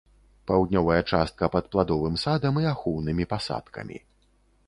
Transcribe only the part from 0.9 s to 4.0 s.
частка пад пладовым садам і ахоўнымі пасадкамі.